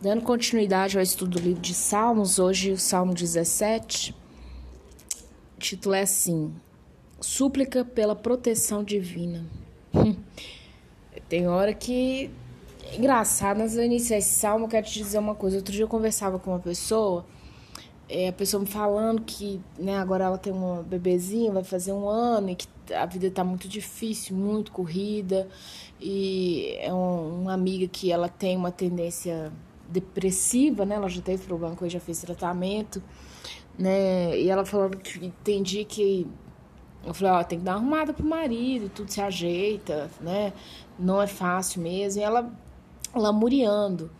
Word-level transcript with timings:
Dando 0.00 0.22
continuidade 0.22 0.96
ao 0.96 1.02
estudo 1.02 1.40
do 1.40 1.44
livro 1.44 1.60
de 1.60 1.74
Salmos, 1.74 2.38
hoje 2.38 2.70
o 2.70 2.78
Salmo 2.78 3.12
17, 3.12 4.14
o 5.56 5.58
título 5.58 5.92
é 5.96 6.02
assim: 6.02 6.54
Súplica 7.20 7.84
pela 7.84 8.14
proteção 8.14 8.84
divina. 8.84 9.44
Tem 11.28 11.48
hora 11.48 11.74
que. 11.74 12.30
Engraçado, 12.96 13.58
nas 13.58 13.74
iniciais 13.74 14.24
esse 14.24 14.38
salmo, 14.38 14.66
eu 14.66 14.68
quero 14.68 14.86
te 14.86 15.02
dizer 15.02 15.18
uma 15.18 15.34
coisa. 15.34 15.56
Outro 15.56 15.72
dia 15.72 15.82
eu 15.82 15.88
conversava 15.88 16.38
com 16.38 16.52
uma 16.52 16.60
pessoa, 16.60 17.26
é, 18.08 18.28
a 18.28 18.32
pessoa 18.32 18.60
me 18.60 18.66
falando 18.68 19.22
que 19.22 19.60
né, 19.76 19.98
agora 19.98 20.26
ela 20.26 20.38
tem 20.38 20.52
uma 20.52 20.80
bebezinha, 20.84 21.50
vai 21.50 21.64
fazer 21.64 21.92
um 21.92 22.08
ano, 22.08 22.50
e 22.50 22.54
que 22.54 22.68
a 22.94 23.04
vida 23.04 23.26
está 23.26 23.42
muito 23.42 23.68
difícil, 23.68 24.36
muito 24.36 24.70
corrida, 24.70 25.48
e 26.00 26.76
é 26.78 26.94
um, 26.94 27.42
uma 27.42 27.52
amiga 27.52 27.88
que 27.88 28.12
ela 28.12 28.28
tem 28.28 28.56
uma 28.56 28.70
tendência 28.70 29.52
depressiva, 29.88 30.84
né? 30.84 30.96
Ela 30.96 31.08
já 31.08 31.22
teve 31.22 31.44
problema 31.44 31.74
com 31.74 31.88
já 31.88 32.00
fez 32.00 32.20
tratamento, 32.20 33.02
né? 33.78 34.38
E 34.38 34.48
ela 34.48 34.64
falando 34.64 34.98
que 34.98 35.24
entendi 35.24 35.84
que 35.84 36.26
eu 37.04 37.14
falei, 37.14 37.32
ó, 37.32 37.44
tem 37.44 37.58
que 37.58 37.64
dar 37.64 37.72
uma 37.72 37.78
arrumada 37.78 38.12
pro 38.12 38.26
marido, 38.26 38.90
tudo 38.90 39.10
se 39.10 39.20
ajeita, 39.20 40.10
né? 40.20 40.52
Não 40.98 41.22
é 41.22 41.26
fácil 41.26 41.80
mesmo. 41.82 42.20
E 42.20 42.24
ela 42.24 42.52
lamuriando 43.14 44.10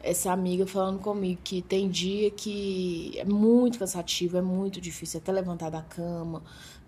essa 0.00 0.32
amiga 0.32 0.66
falando 0.66 1.00
comigo 1.00 1.40
que 1.42 1.62
tem 1.62 1.88
dia 1.88 2.30
que 2.30 3.18
é 3.18 3.24
muito 3.24 3.78
cansativo, 3.78 4.36
é 4.36 4.42
muito 4.42 4.80
difícil 4.80 5.18
até 5.18 5.32
levantar 5.32 5.70
da 5.70 5.82
cama, 5.82 6.42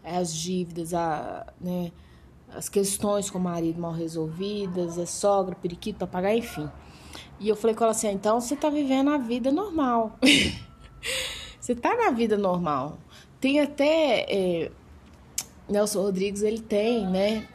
as 0.04 0.32
dívidas, 0.32 0.94
a, 0.94 1.52
né, 1.60 1.90
as 2.54 2.68
questões 2.68 3.30
com 3.30 3.38
o 3.38 3.42
marido 3.42 3.80
mal 3.80 3.92
resolvidas, 3.92 4.98
é 4.98 5.06
sogra, 5.06 5.54
periquito 5.54 5.98
para 5.98 6.06
pagar, 6.06 6.36
enfim. 6.36 6.68
E 7.40 7.48
eu 7.48 7.56
falei 7.56 7.74
com 7.74 7.84
ela 7.84 7.92
assim: 7.92 8.08
ah, 8.08 8.12
então 8.12 8.40
você 8.40 8.56
tá 8.56 8.68
vivendo 8.68 9.10
a 9.10 9.18
vida 9.18 9.52
normal. 9.52 10.18
você 11.60 11.74
tá 11.74 11.96
na 11.96 12.10
vida 12.10 12.36
normal. 12.36 12.98
Tem 13.40 13.60
até. 13.60 14.26
É, 14.28 14.70
Nelson 15.68 16.02
Rodrigues, 16.02 16.42
ele 16.42 16.60
tem, 16.60 17.06
né? 17.06 17.46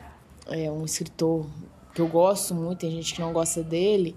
É 0.47 0.69
um 0.69 0.85
escritor 0.85 1.47
que 1.93 2.01
eu 2.01 2.07
gosto 2.07 2.53
muito, 2.53 2.79
tem 2.79 2.91
gente 2.91 3.13
que 3.13 3.21
não 3.21 3.31
gosta 3.33 3.63
dele, 3.63 4.15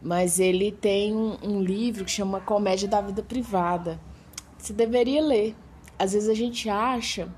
mas 0.00 0.38
ele 0.38 0.72
tem 0.72 1.14
um, 1.14 1.36
um 1.42 1.62
livro 1.62 2.04
que 2.04 2.10
chama 2.10 2.40
Comédia 2.40 2.88
da 2.88 3.00
Vida 3.00 3.22
Privada. 3.22 4.00
Você 4.58 4.72
deveria 4.72 5.22
ler. 5.22 5.54
Às 5.98 6.12
vezes 6.12 6.28
a 6.28 6.34
gente 6.34 6.68
acha 6.68 7.28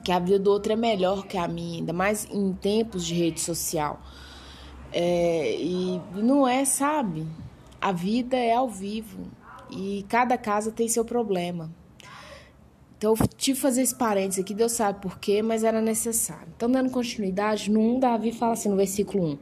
que 0.00 0.12
a 0.12 0.18
vida 0.18 0.38
do 0.38 0.50
outro 0.50 0.72
é 0.72 0.76
melhor 0.76 1.26
que 1.26 1.36
a 1.36 1.46
minha, 1.46 1.78
ainda 1.78 1.92
mais 1.92 2.26
em 2.30 2.52
tempos 2.52 3.04
de 3.04 3.14
rede 3.14 3.40
social. 3.40 4.00
É, 4.92 5.56
e 5.58 6.00
não 6.14 6.46
é, 6.46 6.64
sabe? 6.64 7.26
A 7.80 7.92
vida 7.92 8.36
é 8.36 8.54
ao 8.54 8.68
vivo 8.68 9.26
e 9.70 10.04
cada 10.08 10.36
casa 10.38 10.70
tem 10.70 10.88
seu 10.88 11.04
problema. 11.04 11.70
Então, 12.96 13.14
eu 13.18 13.26
tive 13.26 13.56
que 13.56 13.62
fazer 13.62 13.82
esse 13.82 13.96
parênteses 13.96 14.44
aqui, 14.44 14.54
Deus 14.54 14.72
sabe 14.72 15.00
por 15.00 15.18
quê, 15.18 15.42
mas 15.42 15.64
era 15.64 15.80
necessário. 15.80 16.46
Então, 16.56 16.70
dando 16.70 16.88
continuidade, 16.88 17.68
no 17.68 17.80
1, 17.96 17.98
Davi 18.00 18.30
fala 18.30 18.52
assim 18.52 18.68
no 18.68 18.76
versículo 18.76 19.24
1: 19.24 19.38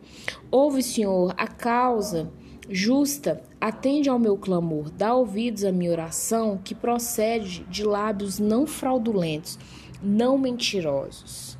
Ouve, 0.50 0.82
Senhor, 0.82 1.34
a 1.36 1.46
causa 1.46 2.32
justa, 2.70 3.42
atende 3.60 4.08
ao 4.08 4.18
meu 4.18 4.36
clamor, 4.36 4.90
dá 4.90 5.12
ouvidos 5.12 5.64
à 5.64 5.72
minha 5.72 5.90
oração, 5.90 6.58
que 6.62 6.74
procede 6.74 7.64
de 7.64 7.82
lábios 7.82 8.38
não 8.38 8.66
fraudulentos, 8.66 9.58
não 10.02 10.38
mentirosos. 10.38 11.58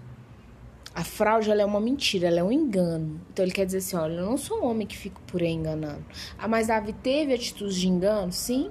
A 0.94 1.04
fraude 1.04 1.50
é 1.50 1.64
uma 1.64 1.80
mentira, 1.80 2.26
ela 2.26 2.40
é 2.40 2.42
um 2.42 2.50
engano. 2.50 3.20
Então 3.32 3.44
ele 3.44 3.52
quer 3.52 3.64
dizer 3.64 3.78
assim: 3.78 3.96
olha, 3.96 4.14
eu 4.14 4.26
não 4.26 4.36
sou 4.36 4.60
um 4.62 4.66
homem 4.66 4.86
que 4.86 4.96
fico 4.96 5.20
por 5.22 5.40
aí 5.40 5.52
enganando. 5.52 6.04
Ah, 6.38 6.48
mas 6.48 6.66
Davi 6.66 6.92
teve 6.92 7.32
atitudes 7.32 7.76
de 7.76 7.88
engano? 7.88 8.32
Sim. 8.32 8.70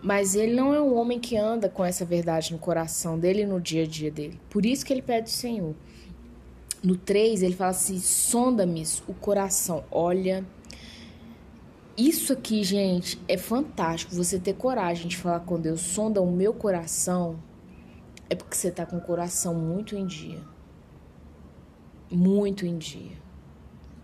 Mas 0.00 0.36
ele 0.36 0.54
não 0.54 0.72
é 0.72 0.80
um 0.80 0.94
homem 0.96 1.18
que 1.18 1.36
anda 1.36 1.68
com 1.68 1.84
essa 1.84 2.04
verdade 2.04 2.52
no 2.52 2.58
coração 2.58 3.18
dele 3.18 3.42
e 3.42 3.46
no 3.46 3.60
dia 3.60 3.82
a 3.82 3.86
dia 3.86 4.12
dele. 4.12 4.40
Por 4.48 4.64
isso 4.64 4.86
que 4.86 4.92
ele 4.92 5.02
pede 5.02 5.28
o 5.28 5.32
Senhor. 5.32 5.74
No 6.82 6.96
3, 6.96 7.42
ele 7.42 7.54
fala 7.54 7.70
assim: 7.70 7.98
sonda-me 7.98 8.84
o 9.08 9.14
coração. 9.14 9.84
Olha, 9.90 10.46
isso 11.96 12.32
aqui, 12.32 12.62
gente, 12.62 13.20
é 13.26 13.36
fantástico. 13.36 14.14
Você 14.14 14.38
ter 14.38 14.54
coragem 14.54 15.08
de 15.08 15.16
falar 15.16 15.40
com 15.40 15.60
Deus, 15.60 15.80
sonda 15.80 16.22
o 16.22 16.30
meu 16.30 16.54
coração, 16.54 17.42
é 18.30 18.34
porque 18.34 18.56
você 18.56 18.68
está 18.68 18.84
com 18.84 18.96
o 18.96 19.00
coração 19.00 19.54
muito 19.54 19.96
em 19.96 20.06
dia 20.06 20.42
muito 22.10 22.66
em 22.66 22.78
dia. 22.78 23.16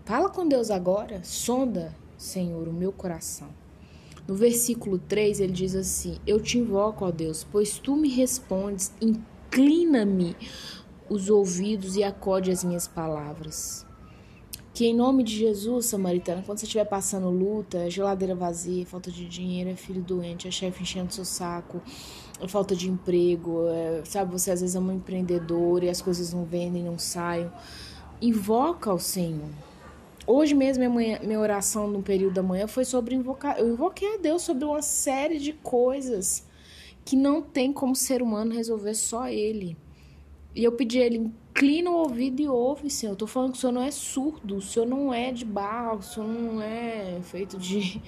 Fala 0.03 0.29
com 0.29 0.47
Deus 0.47 0.69
agora, 0.69 1.23
sonda, 1.23 1.95
Senhor, 2.17 2.67
o 2.67 2.73
meu 2.73 2.91
coração. 2.91 3.49
No 4.27 4.35
versículo 4.35 4.97
3 4.97 5.39
ele 5.39 5.51
diz 5.51 5.75
assim: 5.75 6.19
Eu 6.25 6.39
te 6.39 6.57
invoco, 6.57 7.05
ó 7.05 7.11
Deus, 7.11 7.45
pois 7.51 7.77
tu 7.79 7.95
me 7.95 8.09
respondes, 8.09 8.93
inclina-me 9.01 10.35
os 11.09 11.29
ouvidos 11.29 11.95
e 11.95 12.03
acode 12.03 12.51
as 12.51 12.63
minhas 12.63 12.87
palavras. 12.87 13.85
Que 14.73 14.87
em 14.87 14.95
nome 14.95 15.23
de 15.23 15.33
Jesus, 15.37 15.85
Samaritana, 15.85 16.43
quando 16.45 16.57
você 16.57 16.65
estiver 16.65 16.83
passando 16.85 17.29
luta, 17.29 17.89
geladeira 17.89 18.35
vazia, 18.35 18.85
falta 18.85 19.09
de 19.09 19.25
dinheiro, 19.25 19.69
é 19.69 19.75
filho 19.75 20.01
doente, 20.01 20.47
é 20.47 20.51
chefe 20.51 20.83
enchendo 20.83 21.13
seu 21.13 21.23
saco, 21.23 21.81
falta 22.47 22.75
de 22.75 22.89
emprego, 22.89 23.67
é, 23.69 24.01
sabe, 24.05 24.31
você 24.31 24.51
às 24.51 24.61
vezes 24.61 24.75
é 24.75 24.79
um 24.79 24.91
empreendedor 24.91 25.83
e 25.83 25.89
as 25.89 26.01
coisas 26.01 26.33
não 26.33 26.43
vendem, 26.43 26.83
não 26.83 26.99
saem 26.99 27.49
invoca 28.21 28.89
ao 28.89 28.99
Senhor. 28.99 29.49
Hoje 30.27 30.55
mesmo, 30.55 30.79
minha, 30.79 30.89
manhã, 30.89 31.19
minha 31.21 31.39
oração 31.39 31.87
no 31.87 32.01
período 32.01 32.33
da 32.33 32.43
manhã 32.43 32.67
foi 32.67 32.83
sobre 32.83 33.13
invocar. 33.13 33.59
Eu 33.59 33.69
invoquei 33.69 34.15
a 34.15 34.17
Deus 34.17 34.41
sobre 34.41 34.65
uma 34.65 34.81
série 34.81 35.37
de 35.37 35.53
coisas 35.53 36.45
que 37.03 37.15
não 37.15 37.41
tem 37.41 37.71
como 37.71 37.95
ser 37.95 38.21
humano 38.21 38.53
resolver 38.53 38.95
só 38.95 39.27
Ele. 39.27 39.77
E 40.55 40.63
eu 40.63 40.71
pedi 40.71 40.99
a 40.99 41.05
Ele, 41.05 41.17
inclina 41.17 41.91
o 41.91 41.97
ouvido 41.97 42.41
e 42.41 42.47
ouve, 42.47 42.89
Senhor. 42.89 43.13
Eu 43.13 43.17
tô 43.17 43.27
falando 43.27 43.51
que 43.51 43.57
o 43.57 43.61
Senhor 43.61 43.73
não 43.73 43.83
é 43.83 43.91
surdo, 43.91 44.55
o 44.55 44.61
Senhor 44.61 44.87
não 44.87 45.13
é 45.13 45.31
de 45.31 45.45
barro, 45.45 45.99
o 45.99 46.01
Senhor 46.03 46.27
não 46.27 46.61
é 46.61 47.19
feito 47.21 47.57
de, 47.59 48.01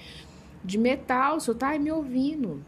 de 0.64 0.78
metal, 0.78 1.36
o 1.36 1.40
Senhor 1.40 1.56
tá 1.56 1.78
me 1.78 1.92
ouvindo. 1.92 2.64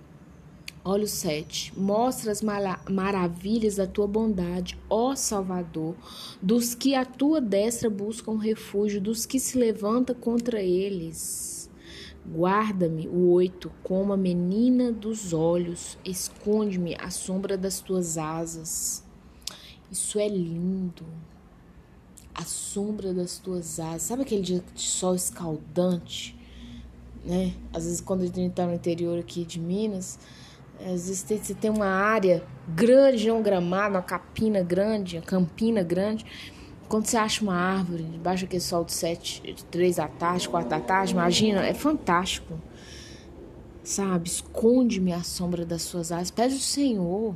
Olha 0.82 1.04
o 1.04 1.08
7. 1.08 1.78
Mostra 1.78 2.32
as 2.32 2.40
maravilhas 2.40 3.76
da 3.76 3.86
tua 3.86 4.06
bondade, 4.06 4.78
ó 4.88 5.14
Salvador, 5.14 5.94
dos 6.40 6.74
que 6.74 6.94
a 6.94 7.04
tua 7.04 7.38
destra 7.38 7.90
buscam 7.90 8.38
refúgio, 8.38 8.98
dos 8.98 9.26
que 9.26 9.38
se 9.38 9.58
levanta 9.58 10.14
contra 10.14 10.62
eles. 10.62 11.68
Guarda-me, 12.26 13.08
o 13.08 13.30
8, 13.30 13.70
como 13.82 14.14
a 14.14 14.16
menina 14.16 14.90
dos 14.90 15.34
olhos, 15.34 15.98
esconde-me 16.02 16.94
à 16.94 17.10
sombra 17.10 17.58
das 17.58 17.80
tuas 17.80 18.16
asas. 18.16 19.04
Isso 19.90 20.18
é 20.18 20.28
lindo. 20.28 21.04
A 22.34 22.44
sombra 22.44 23.12
das 23.12 23.38
tuas 23.38 23.78
asas. 23.78 24.02
Sabe 24.02 24.22
aquele 24.22 24.42
dia 24.42 24.64
de 24.74 24.80
sol 24.80 25.14
escaldante? 25.14 26.34
Né? 27.22 27.54
Às 27.70 27.84
vezes, 27.84 28.00
quando 28.00 28.22
a 28.22 28.26
gente 28.26 28.40
está 28.46 28.66
no 28.66 28.72
interior 28.72 29.18
aqui 29.18 29.44
de 29.44 29.60
Minas 29.60 30.18
Existe, 30.86 31.36
você 31.36 31.54
tem 31.54 31.70
uma 31.70 31.86
área 31.86 32.42
grande, 32.68 33.30
um 33.30 33.42
gramado, 33.42 33.96
uma 33.96 34.02
capina 34.02 34.62
grande, 34.62 35.16
uma 35.18 35.22
campina 35.22 35.82
grande. 35.82 36.24
Quando 36.88 37.06
você 37.06 37.16
acha 37.16 37.42
uma 37.42 37.54
árvore, 37.54 38.02
debaixo 38.02 38.44
daquele 38.44 38.62
sol 38.62 38.84
de 38.84 38.92
sete, 38.92 39.42
três 39.70 39.96
da 39.96 40.08
tarde, 40.08 40.48
quatro 40.48 40.70
da 40.70 40.80
tarde, 40.80 41.12
imagina, 41.12 41.64
é 41.66 41.74
fantástico. 41.74 42.58
Sabe? 43.84 44.28
Esconde-me 44.28 45.12
a 45.12 45.22
sombra 45.22 45.64
das 45.64 45.82
suas 45.82 46.10
asas. 46.10 46.30
Pede 46.30 46.54
o 46.54 46.60
Senhor. 46.60 47.34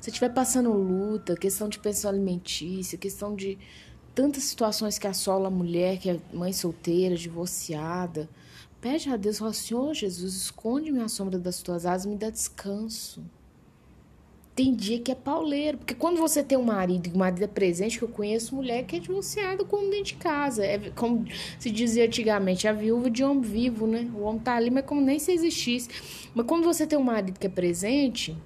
Se 0.00 0.10
estiver 0.10 0.30
passando 0.30 0.72
luta, 0.72 1.34
questão 1.34 1.68
de 1.68 1.78
pensão 1.78 2.10
alimentícia, 2.10 2.98
questão 2.98 3.34
de 3.34 3.56
tantas 4.14 4.44
situações 4.44 4.98
que 4.98 5.06
assola 5.06 5.48
a 5.48 5.50
mulher, 5.50 5.98
que 5.98 6.10
é 6.10 6.18
mãe 6.32 6.52
solteira, 6.52 7.16
divorciada, 7.16 8.28
Pede 8.84 9.08
a 9.08 9.16
Deus, 9.16 9.38
fala, 9.38 9.54
Senhor 9.54 9.94
Jesus, 9.94 10.34
esconde-me 10.34 11.00
a 11.00 11.08
sombra 11.08 11.38
das 11.38 11.62
tuas 11.62 11.86
asas, 11.86 12.04
me 12.04 12.16
dá 12.16 12.28
descanso. 12.28 13.24
Tem 14.54 14.74
dia 14.74 15.00
que 15.00 15.10
é 15.10 15.14
pauleiro, 15.14 15.78
porque 15.78 15.94
quando 15.94 16.18
você 16.18 16.42
tem 16.42 16.58
um 16.58 16.64
marido 16.64 17.08
e 17.08 17.12
o 17.12 17.16
marido 17.16 17.42
é 17.42 17.46
presente, 17.46 17.96
que 17.96 18.04
eu 18.04 18.10
conheço 18.10 18.54
mulher 18.54 18.84
que 18.84 18.96
é 18.96 18.98
divorciada 18.98 19.64
como 19.64 19.88
dentro 19.88 20.04
de 20.04 20.14
casa. 20.16 20.66
É 20.66 20.90
como 20.90 21.24
se 21.58 21.70
dizia 21.70 22.04
antigamente, 22.04 22.68
a 22.68 22.74
viúva 22.74 23.08
de 23.08 23.24
homem 23.24 23.40
vivo, 23.40 23.86
né? 23.86 24.06
O 24.14 24.20
homem 24.20 24.42
tá 24.42 24.54
ali, 24.54 24.68
mas 24.68 24.84
como 24.84 25.00
nem 25.00 25.18
se 25.18 25.32
existisse. 25.32 25.88
Mas 26.34 26.44
quando 26.44 26.64
você 26.64 26.86
tem 26.86 26.98
um 26.98 27.02
marido 27.02 27.40
que 27.40 27.46
é 27.46 27.50
presente, 27.50 28.36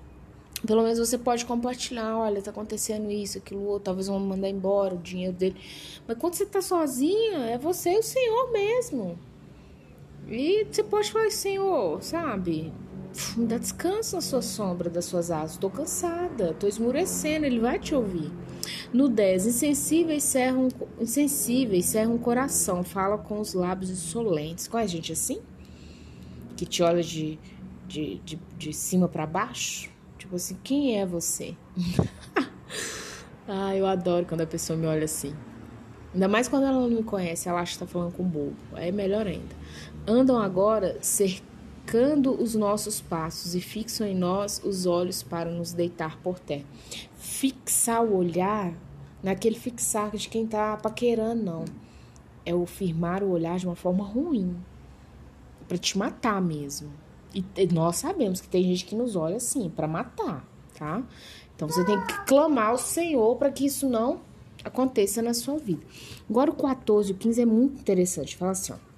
pelo 0.65 0.85
menos 0.85 1.01
você 1.01 1.19
pode 1.19 1.45
compartilhar, 1.47 2.17
olha, 2.17 2.41
tá 2.41 2.53
acontecendo 2.53 3.11
isso, 3.11 3.39
aquilo 3.39 3.65
outro, 3.65 3.87
talvez 3.87 4.07
vão 4.07 4.21
mandar 4.21 4.49
embora 4.49 4.95
o 4.95 4.99
dinheiro 4.99 5.33
dele. 5.33 5.57
Mas 6.07 6.17
quando 6.17 6.35
você 6.35 6.47
tá 6.47 6.62
sozinha, 6.62 7.39
é 7.39 7.59
você 7.59 7.91
e 7.91 7.99
o 7.99 8.05
Senhor 8.05 8.53
mesmo. 8.53 9.19
E 10.29 10.67
você 10.71 10.83
pode 10.83 11.11
falar, 11.11 11.31
Senhor, 11.31 12.03
sabe? 12.03 12.73
Me 13.37 13.47
dá 13.47 13.59
descanso 13.59 14.17
na 14.17 14.23
sua 14.23 14.43
sombra, 14.43 14.91
das 14.91 15.07
suas 15.07 15.31
asas. 15.31 15.53
Estou 15.53 15.71
cansada, 15.71 16.51
estou 16.51 16.69
esmurecendo, 16.69 17.47
ele 17.47 17.61
vai 17.61 17.79
te 17.79 17.95
ouvir. 17.95 18.31
No 18.93 19.09
10, 19.09 19.47
insensíveis 19.47 20.23
cerram, 20.23 20.69
insensíveis 21.01 21.87
cerram 21.87 22.15
o 22.15 22.19
coração, 22.19 22.85
fala 22.85 23.17
com 23.17 23.41
os 23.41 23.55
lábios 23.55 23.91
insolentes. 23.91 24.69
Qual 24.69 24.83
é, 24.83 24.87
gente, 24.87 25.13
assim? 25.13 25.41
que 26.59 26.67
te 26.67 26.83
olha 26.83 27.03
de, 27.05 27.39
de, 27.87 28.19
de, 28.25 28.41
de 28.59 28.73
cima 28.73 29.09
para 29.09 29.25
baixo. 29.25 29.89
Tipo 30.19 30.35
assim, 30.35 30.59
quem 30.65 30.99
é 30.99 31.07
você? 31.07 31.57
ah, 33.47 33.77
eu 33.77 33.87
adoro 33.87 34.27
quando 34.27 34.41
a 34.41 34.47
pessoa 34.47 34.77
me 34.77 34.85
olha 34.85 35.05
assim. 35.05 35.33
Ainda 36.19 36.26
mais 36.26 36.49
quando 36.49 36.65
ela 36.65 36.81
não 36.81 36.91
me 36.91 37.05
conhece, 37.05 37.49
ela 37.49 37.61
acha 37.61 37.75
que 37.75 37.79
tá 37.79 37.87
falando 37.87 38.12
com 38.12 38.25
bobo. 38.25 38.56
É 38.75 38.91
melhor 38.91 39.25
ainda. 39.25 39.55
Andam 40.05 40.37
agora 40.37 40.99
cercando 41.00 42.32
os 42.43 42.56
nossos 42.56 43.00
passos 43.00 43.55
e 43.55 43.61
fixam 43.61 44.05
em 44.05 44.17
nós 44.17 44.61
os 44.65 44.85
olhos 44.85 45.23
para 45.23 45.49
nos 45.49 45.73
deitar 45.73 46.19
por 46.20 46.41
terra. 46.41 46.65
Fixar 47.17 48.03
o 48.03 48.17
olhar, 48.17 48.75
naquele 49.23 49.55
fixar 49.55 50.11
de 50.11 50.29
quem 50.29 50.44
tá 50.44 50.76
paquerando, 50.76 51.41
não. 51.41 51.65
É 52.44 52.53
o 52.53 52.67
firmar 52.67 53.23
o 53.23 53.31
olhar 53.31 53.56
de 53.56 53.67
uma 53.67 53.76
forma 53.76 54.03
ruim. 54.03 54.56
para 55.69 55.79
te 55.79 55.97
matar 55.97 56.43
mesmo. 56.43 56.91
E 57.32 57.44
nós 57.73 57.94
sabemos 57.94 58.41
que 58.41 58.49
tem 58.49 58.64
gente 58.64 58.85
que 58.87 58.97
nos 58.97 59.14
olha 59.14 59.37
assim, 59.37 59.71
para 59.71 59.87
matar, 59.87 60.44
tá? 60.76 61.00
Então 61.55 61.69
você 61.69 61.85
tem 61.85 62.05
que 62.06 62.25
clamar 62.25 62.71
ao 62.71 62.79
Senhor 62.79 63.37
para 63.37 63.53
que 63.53 63.67
isso 63.67 63.88
não 63.88 64.26
aconteça 64.65 65.23
na 65.23 65.35
sua 65.35 65.59
vida. 65.59 65.83
Agora 66.29 66.51
o 66.51 66.55
14 66.55 67.11
e 67.11 67.15
o 67.15 67.17
15 67.17 67.43
é 67.43 67.47
muito 67.47 67.81
interessante. 67.81 68.37
Fala 68.37 68.53
assim, 68.53 68.73
ó. 68.73 68.89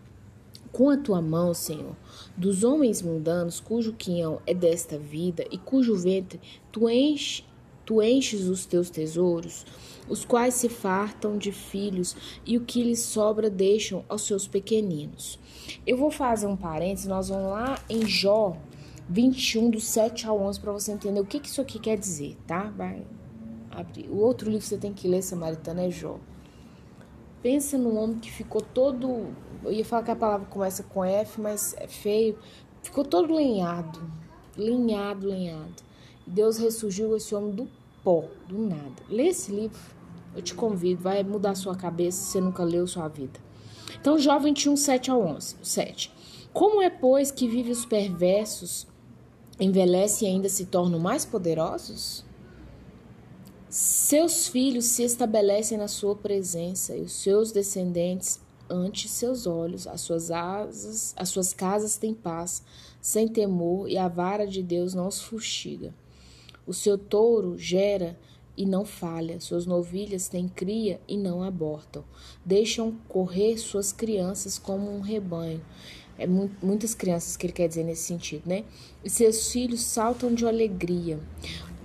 Com 0.73 0.89
a 0.89 0.97
tua 0.97 1.21
mão, 1.21 1.53
Senhor, 1.53 1.97
dos 2.37 2.63
homens 2.63 3.03
mundanos, 3.03 3.59
cujo 3.59 3.93
quinhão 3.93 4.41
é 4.47 4.55
desta 4.55 4.97
vida 4.97 5.45
e 5.51 5.59
cujo 5.59 5.97
ventre 5.97 6.41
tu, 6.71 6.89
enche, 6.89 7.43
tu 7.85 8.01
enches 8.01 8.43
os 8.47 8.67
teus 8.67 8.89
tesouros, 8.89 9.67
os 10.09 10.25
quais 10.25 10.55
se 10.55 10.69
fartam 10.69 11.37
de 11.37 11.51
filhos 11.51 12.17
e 12.47 12.57
o 12.57 12.61
que 12.61 12.85
lhes 12.85 13.01
sobra 13.01 13.51
deixam 13.51 14.05
aos 14.09 14.23
seus 14.23 14.47
pequeninos. 14.47 15.41
Eu 15.85 15.97
vou 15.97 16.11
fazer 16.13 16.47
um 16.47 16.57
parênteses, 16.57 17.09
nós 17.09 17.29
vamos 17.31 17.51
lá 17.51 17.83
em 17.89 18.07
Jó 18.07 18.57
21, 19.09 19.71
do 19.71 19.81
7 19.81 20.29
ao 20.29 20.41
11, 20.41 20.61
para 20.61 20.71
você 20.71 20.93
entender 20.93 21.19
o 21.19 21.27
que, 21.27 21.41
que 21.41 21.49
isso 21.49 21.61
aqui 21.61 21.81
quer 21.81 21.99
dizer, 21.99 22.37
tá? 22.47 22.73
Vai 22.77 23.03
O 24.09 24.17
outro 24.17 24.51
livro 24.51 24.63
que 24.63 24.69
você 24.69 24.77
tem 24.77 24.93
que 24.93 25.07
ler, 25.07 25.23
Samaritana, 25.23 25.83
é 25.83 25.91
Jó. 25.91 26.19
Pensa 27.43 27.79
num 27.79 27.97
homem 27.97 28.19
que 28.19 28.31
ficou 28.31 28.61
todo. 28.61 29.29
Eu 29.65 29.73
ia 29.73 29.85
falar 29.85 30.03
que 30.03 30.11
a 30.11 30.17
palavra 30.17 30.47
começa 30.47 30.83
com 30.83 31.05
F, 31.05 31.41
mas 31.41 31.75
é 31.79 31.87
feio. 31.87 32.39
Ficou 32.83 33.05
todo 33.05 33.33
lenhado. 33.35 34.01
Lenhado, 34.57 35.27
lenhado. 35.27 35.83
E 36.27 36.31
Deus 36.31 36.59
ressurgiu 36.59 37.17
esse 37.17 37.35
homem 37.35 37.55
do 37.55 37.69
pó, 38.05 38.25
do 38.47 38.59
nada. 38.59 39.03
Lê 39.09 39.29
esse 39.29 39.53
livro. 39.53 39.81
Eu 40.35 40.43
te 40.43 40.55
convido, 40.55 41.03
vai 41.03 41.23
mudar 41.23 41.55
sua 41.55 41.75
cabeça 41.75 42.19
se 42.19 42.33
você 42.33 42.41
nunca 42.41 42.63
leu 42.63 42.87
sua 42.87 43.09
vida. 43.09 43.41
Então, 44.01 44.19
Jó 44.19 44.39
21, 44.39 44.77
7 44.77 45.11
ao 45.11 45.21
11. 45.21 45.57
7. 45.63 46.13
Como 46.53 46.83
é, 46.83 46.91
pois, 46.91 47.31
que 47.31 47.49
vive 47.49 47.71
os 47.71 47.85
perversos, 47.85 48.87
envelhece 49.59 50.25
e 50.25 50.29
ainda 50.29 50.49
se 50.49 50.67
tornam 50.67 50.99
mais 50.99 51.25
poderosos? 51.25 52.25
Seus 53.71 54.49
filhos 54.49 54.87
se 54.87 55.05
estabelecem 55.05 55.79
na 55.79 55.87
sua 55.87 56.17
presença 56.17 56.97
e 56.97 57.03
os 57.03 57.13
seus 57.13 57.53
descendentes 57.53 58.41
ante 58.69 59.09
seus 59.09 59.47
olhos. 59.47 59.87
As 59.87 60.01
suas 60.01 60.33
asas, 60.33 61.15
as 61.17 61.29
suas 61.29 61.55
casas 61.55 61.97
têm 61.97 62.13
paz, 62.13 62.65
sem 63.01 63.29
temor, 63.29 63.89
e 63.89 63.97
a 63.97 64.09
vara 64.09 64.45
de 64.45 64.61
Deus 64.61 64.93
não 64.93 65.07
os 65.07 65.23
fustiga. 65.23 65.95
O 66.67 66.75
seu 66.75 66.99
touro 66.99 67.57
gera 67.57 68.19
e 68.57 68.67
não 68.67 68.85
falha, 68.85 69.39
suas 69.39 69.67
novilhas 69.67 70.27
têm 70.27 70.49
cria 70.49 71.01
e 71.07 71.17
não 71.17 71.41
abortam. 71.41 72.03
Deixam 72.45 72.97
correr 73.09 73.57
suas 73.57 73.93
crianças 73.93 74.59
como 74.59 74.93
um 74.93 75.01
rebanho. 75.01 75.65
É 76.19 76.27
muitas 76.27 76.93
crianças 76.93 77.37
que 77.37 77.47
ele 77.47 77.53
quer 77.53 77.69
dizer 77.69 77.85
nesse 77.85 78.03
sentido, 78.03 78.43
né? 78.47 78.65
E 79.05 79.09
seus 79.09 79.53
filhos 79.53 79.81
saltam 79.81 80.35
de 80.35 80.45
alegria 80.45 81.21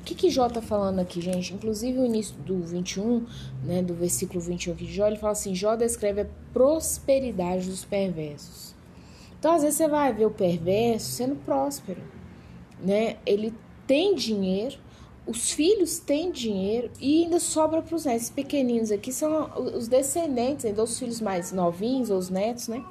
que, 0.06 0.16
que 0.16 0.30
Jó 0.30 0.48
está 0.48 0.62
falando 0.62 1.00
aqui, 1.00 1.20
gente? 1.20 1.54
Inclusive 1.54 2.00
o 2.00 2.06
início 2.06 2.36
do 2.36 2.62
21, 2.62 3.26
né, 3.64 3.82
do 3.82 3.94
versículo 3.94 4.40
21 4.40 4.74
aqui 4.74 4.86
de 4.86 4.94
Jó, 4.94 5.08
ele 5.08 5.18
fala 5.18 5.34
assim: 5.34 5.56
Jó 5.56 5.76
descreve 5.76 6.22
a 6.22 6.28
prosperidade 6.54 7.68
dos 7.68 7.84
perversos. 7.84 8.76
Então, 9.40 9.54
às 9.54 9.64
vezes, 9.64 9.78
você 9.78 9.88
vai 9.88 10.14
ver 10.14 10.26
o 10.26 10.32
perverso 10.32 11.12
sendo 11.12 11.36
próspero, 11.36 12.02
né? 12.80 13.18
Ele 13.26 13.54
tem 13.86 14.16
dinheiro, 14.16 14.78
os 15.26 15.52
filhos 15.52 16.00
têm 16.00 16.32
dinheiro 16.32 16.92
e 17.00 17.24
ainda 17.24 17.40
sobra 17.40 17.82
para 17.82 17.96
os 17.96 18.06
netos. 18.06 18.22
Esses 18.24 18.34
pequeninos 18.34 18.92
aqui 18.92 19.12
são 19.12 19.52
os 19.76 19.88
descendentes, 19.88 20.66
ainda 20.66 20.84
os 20.84 20.98
filhos 20.98 21.20
mais 21.20 21.52
novinhos, 21.52 22.10
ou 22.10 22.18
os 22.18 22.30
netos, 22.30 22.68
né? 22.68 22.84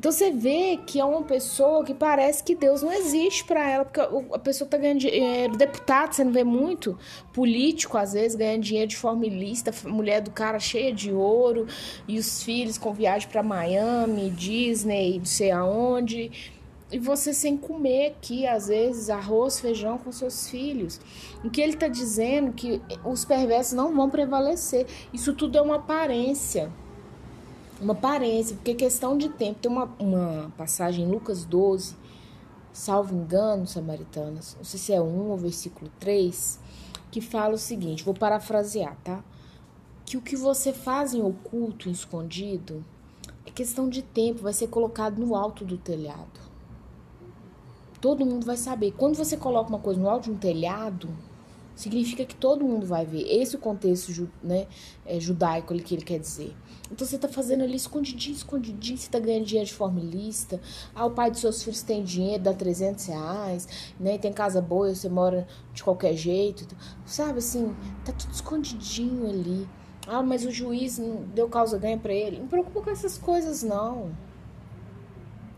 Então 0.00 0.10
você 0.10 0.30
vê 0.30 0.78
que 0.86 0.98
é 0.98 1.04
uma 1.04 1.24
pessoa 1.24 1.84
que 1.84 1.92
parece 1.92 2.42
que 2.42 2.54
Deus 2.54 2.80
não 2.80 2.90
existe 2.90 3.44
para 3.44 3.68
ela, 3.68 3.84
porque 3.84 4.00
a 4.00 4.38
pessoa 4.38 4.66
tá 4.66 4.78
ganhando 4.78 5.00
dinheiro. 5.00 5.58
Deputado, 5.58 6.14
você 6.14 6.24
não 6.24 6.32
vê 6.32 6.42
muito. 6.42 6.98
Político, 7.34 7.98
às 7.98 8.14
vezes, 8.14 8.34
ganhando 8.34 8.62
dinheiro 8.62 8.88
de 8.88 8.96
forma 8.96 9.26
ilícita. 9.26 9.70
Mulher 9.86 10.22
do 10.22 10.30
cara 10.30 10.58
cheia 10.58 10.90
de 10.90 11.12
ouro. 11.12 11.66
E 12.08 12.18
os 12.18 12.42
filhos 12.42 12.78
com 12.78 12.94
viagem 12.94 13.28
para 13.28 13.42
Miami, 13.42 14.30
Disney, 14.30 15.18
não 15.18 15.26
sei 15.26 15.50
aonde. 15.50 16.56
E 16.90 16.98
você 16.98 17.34
sem 17.34 17.58
comer 17.58 18.12
aqui, 18.12 18.46
às 18.46 18.68
vezes, 18.68 19.10
arroz, 19.10 19.60
feijão 19.60 19.98
com 19.98 20.10
seus 20.10 20.48
filhos. 20.48 20.98
O 21.44 21.50
que 21.50 21.60
ele 21.60 21.74
está 21.74 21.88
dizendo 21.88 22.54
que 22.54 22.80
os 23.04 23.26
perversos 23.26 23.74
não 23.74 23.94
vão 23.94 24.08
prevalecer. 24.08 24.86
Isso 25.12 25.34
tudo 25.34 25.58
é 25.58 25.60
uma 25.60 25.76
aparência 25.76 26.72
uma 27.80 27.94
aparência, 27.94 28.54
porque 28.56 28.74
questão 28.74 29.16
de 29.16 29.28
tempo. 29.28 29.60
Tem 29.60 29.70
uma, 29.70 29.90
uma 29.98 30.52
passagem 30.56 31.04
em 31.04 31.10
Lucas 31.10 31.44
12, 31.44 31.96
salvo 32.72 33.14
engano, 33.14 33.66
Samaritanas, 33.66 34.54
não 34.56 34.64
sei 34.64 34.78
se 34.78 34.92
é 34.92 35.00
1 35.00 35.30
ou 35.30 35.36
versículo 35.36 35.90
3, 35.98 36.60
que 37.10 37.20
fala 37.20 37.54
o 37.54 37.58
seguinte: 37.58 38.04
vou 38.04 38.14
parafrasear, 38.14 38.96
tá? 39.02 39.24
Que 40.04 40.16
o 40.16 40.20
que 40.20 40.36
você 40.36 40.72
faz 40.72 41.14
em 41.14 41.22
oculto, 41.22 41.88
em 41.88 41.92
escondido, 41.92 42.84
é 43.46 43.50
questão 43.50 43.88
de 43.88 44.02
tempo, 44.02 44.42
vai 44.42 44.52
ser 44.52 44.68
colocado 44.68 45.18
no 45.18 45.34
alto 45.34 45.64
do 45.64 45.78
telhado. 45.78 46.40
Todo 48.00 48.24
mundo 48.24 48.46
vai 48.46 48.56
saber. 48.56 48.92
Quando 48.92 49.14
você 49.14 49.36
coloca 49.36 49.68
uma 49.68 49.78
coisa 49.78 50.00
no 50.00 50.08
alto 50.08 50.24
de 50.24 50.30
um 50.30 50.36
telhado, 50.36 51.08
significa 51.80 52.26
que 52.26 52.34
todo 52.34 52.62
mundo 52.62 52.84
vai 52.84 53.06
ver. 53.06 53.22
Esse 53.22 53.56
é 53.56 53.58
o 53.58 53.60
contexto 53.60 54.30
né, 54.42 54.66
é, 55.06 55.18
judaico 55.18 55.74
que 55.78 55.94
ele 55.94 56.04
quer 56.04 56.18
dizer. 56.18 56.54
Então 56.92 57.06
você 57.06 57.16
está 57.16 57.26
fazendo 57.26 57.64
ali 57.64 57.76
escondidinho, 57.76 58.36
escondidinho, 58.36 58.98
você 58.98 59.06
está 59.06 59.18
ganhando 59.18 59.46
dinheiro 59.46 59.66
de 59.66 59.74
forma 59.74 59.98
ilícita. 59.98 60.60
Ah, 60.94 61.06
o 61.06 61.10
pai 61.12 61.30
dos 61.30 61.40
seus 61.40 61.62
filhos 61.62 61.82
tem 61.82 62.04
dinheiro, 62.04 62.42
dá 62.42 62.52
300 62.52 63.06
reais, 63.06 63.68
né? 63.98 64.18
Tem 64.18 64.30
casa 64.30 64.60
boa, 64.60 64.94
você 64.94 65.08
mora 65.08 65.46
de 65.72 65.82
qualquer 65.82 66.14
jeito. 66.14 66.66
Sabe 67.06 67.38
assim, 67.38 67.74
tá 68.04 68.12
tudo 68.12 68.32
escondidinho 68.32 69.26
ali. 69.26 69.66
Ah, 70.06 70.22
mas 70.22 70.44
o 70.44 70.50
juiz 70.50 70.98
não 70.98 71.22
deu 71.34 71.48
causa 71.48 71.78
ganha 71.78 71.96
para 71.96 72.12
ele. 72.12 72.40
Não 72.40 72.48
preocupa 72.48 72.82
com 72.82 72.90
essas 72.90 73.16
coisas, 73.16 73.62
não. 73.62 74.10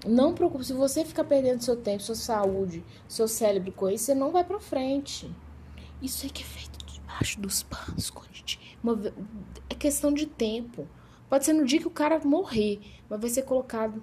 Não 0.06 0.34
preocupe. 0.34 0.64
Se 0.64 0.72
você 0.72 1.04
ficar 1.04 1.24
perdendo 1.24 1.62
seu 1.62 1.76
tempo, 1.76 2.02
sua 2.02 2.14
saúde, 2.14 2.84
seu 3.08 3.26
cérebro 3.26 3.72
com 3.72 3.88
isso, 3.88 4.04
você 4.04 4.14
não 4.14 4.30
vai 4.30 4.44
para 4.44 4.60
frente. 4.60 5.28
Isso 6.02 6.26
é 6.26 6.28
que 6.28 6.42
é 6.42 6.46
feito 6.46 6.84
debaixo 6.84 7.40
dos 7.40 7.62
panos. 7.62 8.12
Uma, 8.82 9.00
é 9.70 9.74
questão 9.74 10.12
de 10.12 10.26
tempo. 10.26 10.86
Pode 11.30 11.44
ser 11.44 11.52
no 11.52 11.64
dia 11.64 11.78
que 11.78 11.86
o 11.86 11.90
cara 11.90 12.20
morrer, 12.24 12.80
mas 13.08 13.20
vai 13.20 13.30
ser 13.30 13.42
colocado, 13.42 14.02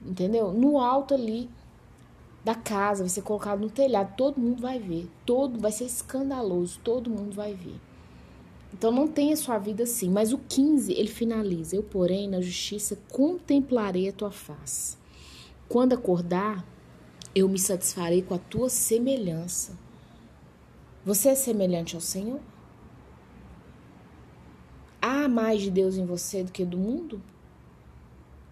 entendeu? 0.00 0.52
No 0.52 0.78
alto 0.78 1.12
ali 1.12 1.50
da 2.44 2.54
casa, 2.54 3.02
vai 3.02 3.10
ser 3.10 3.22
colocado 3.22 3.60
no 3.60 3.68
telhado, 3.68 4.14
todo 4.16 4.40
mundo 4.40 4.62
vai 4.62 4.78
ver. 4.78 5.10
Todo 5.26 5.58
vai 5.58 5.72
ser 5.72 5.84
escandaloso, 5.84 6.78
todo 6.82 7.10
mundo 7.10 7.34
vai 7.34 7.52
ver. 7.52 7.78
Então 8.72 8.92
não 8.92 9.08
tenha 9.08 9.36
sua 9.36 9.58
vida 9.58 9.82
assim, 9.82 10.08
mas 10.08 10.32
o 10.32 10.38
15 10.38 10.92
ele 10.92 11.08
finaliza: 11.08 11.74
Eu, 11.74 11.82
porém, 11.82 12.28
na 12.28 12.40
justiça 12.40 12.96
contemplarei 13.10 14.08
a 14.08 14.12
tua 14.12 14.30
face. 14.30 14.96
Quando 15.68 15.92
acordar, 15.92 16.64
eu 17.34 17.48
me 17.48 17.58
satisfarei 17.58 18.22
com 18.22 18.34
a 18.34 18.38
tua 18.38 18.68
semelhança. 18.68 19.76
Você 21.04 21.30
é 21.30 21.34
semelhante 21.34 21.94
ao 21.94 22.00
Senhor? 22.00 22.40
Há 25.00 25.28
mais 25.28 25.62
de 25.62 25.70
Deus 25.70 25.96
em 25.96 26.04
você 26.04 26.44
do 26.44 26.52
que 26.52 26.64
do 26.64 26.76
mundo? 26.76 27.22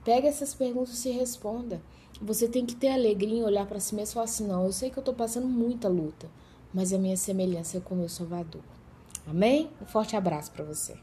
Pega 0.02 0.28
essas 0.28 0.54
perguntas 0.54 1.04
e 1.04 1.10
responda. 1.10 1.82
Você 2.20 2.48
tem 2.48 2.64
que 2.64 2.74
ter 2.74 2.88
alegria 2.88 3.40
em 3.40 3.44
olhar 3.44 3.66
para 3.66 3.78
si 3.78 3.94
mesmo 3.94 4.12
e 4.12 4.14
falar 4.14 4.24
assim: 4.24 4.46
não, 4.46 4.64
eu 4.64 4.72
sei 4.72 4.90
que 4.90 4.98
eu 4.98 5.02
estou 5.02 5.14
passando 5.14 5.46
muita 5.46 5.88
luta, 5.88 6.28
mas 6.72 6.92
a 6.92 6.98
minha 6.98 7.16
semelhança 7.16 7.76
é 7.76 7.80
com 7.80 7.94
o 7.94 7.98
meu 7.98 8.08
Salvador. 8.08 8.62
Amém? 9.26 9.70
Um 9.82 9.84
forte 9.86 10.16
abraço 10.16 10.50
para 10.52 10.64
você. 10.64 10.96